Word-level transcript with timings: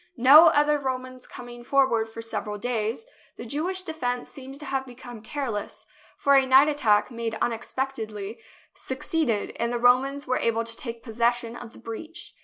No 0.17 0.47
other 0.47 0.79
Romans 0.79 1.27
coming 1.27 1.63
forward 1.63 2.09
for 2.09 2.23
several 2.23 2.57
days, 2.57 3.05
the 3.37 3.45
Jewish 3.45 3.83
defence 3.83 4.29
seems 4.29 4.57
to 4.57 4.65
have 4.65 4.83
become 4.87 5.21
careless, 5.21 5.85
for 6.17 6.35
a 6.35 6.43
night 6.43 6.67
attack, 6.67 7.11
made 7.11 7.37
unexpectedly, 7.39 8.39
succeeded, 8.73 9.55
and 9.59 9.71
the 9.71 9.77
Romans 9.77 10.25
were 10.25 10.39
able 10.39 10.63
to 10.63 10.75
take 10.75 11.03
possession 11.03 11.55
of 11.55 11.73
the 11.73 11.77
breach. 11.77 12.33